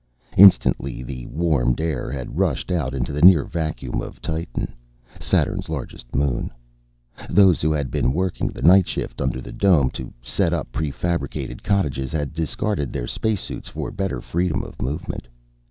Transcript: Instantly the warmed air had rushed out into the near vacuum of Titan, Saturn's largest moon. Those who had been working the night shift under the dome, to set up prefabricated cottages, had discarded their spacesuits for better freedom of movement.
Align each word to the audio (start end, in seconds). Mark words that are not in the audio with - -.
Instantly 0.35 1.03
the 1.03 1.27
warmed 1.27 1.79
air 1.79 2.09
had 2.11 2.39
rushed 2.39 2.71
out 2.71 2.95
into 2.95 3.13
the 3.13 3.21
near 3.21 3.43
vacuum 3.45 4.01
of 4.01 4.19
Titan, 4.19 4.73
Saturn's 5.19 5.69
largest 5.69 6.15
moon. 6.15 6.49
Those 7.29 7.61
who 7.61 7.71
had 7.71 7.91
been 7.91 8.11
working 8.11 8.47
the 8.47 8.63
night 8.63 8.87
shift 8.87 9.21
under 9.21 9.39
the 9.41 9.51
dome, 9.51 9.91
to 9.91 10.11
set 10.19 10.53
up 10.53 10.71
prefabricated 10.71 11.61
cottages, 11.61 12.11
had 12.11 12.33
discarded 12.33 12.91
their 12.91 13.05
spacesuits 13.05 13.69
for 13.69 13.91
better 13.91 14.21
freedom 14.21 14.63
of 14.63 14.81
movement. 14.81 15.27